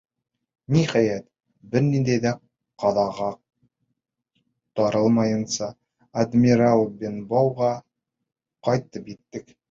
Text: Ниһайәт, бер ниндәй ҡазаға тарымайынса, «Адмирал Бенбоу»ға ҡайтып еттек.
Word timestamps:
Ниһайәт, 0.75 1.25
бер 1.73 1.83
ниндәй 1.87 2.31
ҡазаға 2.83 3.27
тарымайынса, 4.79 5.67
«Адмирал 6.23 6.81
Бенбоу»ға 7.03 7.69
ҡайтып 8.69 9.13
еттек. 9.15 9.53